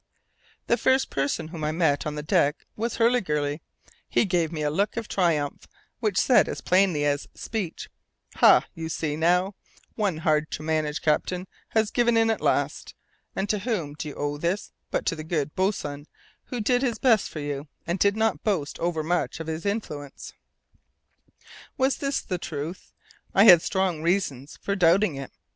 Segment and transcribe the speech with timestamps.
[0.65, 3.61] The first person whom I met on the deck was Hurliguerly;
[4.09, 5.67] he gave me a look of triumph,
[5.99, 7.87] which said as plainly as speech:
[8.37, 8.65] "Ha!
[8.73, 9.53] you see now.
[9.99, 12.95] Our hard to manage captain has given in at last.
[13.35, 16.07] And to whom do you owe this, but to the good boatswain
[16.45, 20.33] who did his best for you, and did not boast overmuch of his influence?"
[21.77, 22.91] Was this the truth?
[23.35, 25.31] I had strong reasons for doubting it.